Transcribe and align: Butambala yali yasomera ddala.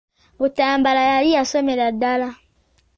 Butambala 0.39 1.01
yali 1.11 1.29
yasomera 1.37 1.83
ddala. 1.93 2.29